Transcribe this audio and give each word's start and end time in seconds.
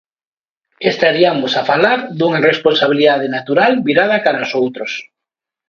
Estariamos 0.91 1.53
a 1.55 1.63
falar 1.71 1.99
dunha 2.17 2.43
responsabilidade 2.51 3.27
natural 3.37 3.71
virada 3.87 4.23
cara 4.25 4.45
os 4.47 4.51
outros. 4.61 4.91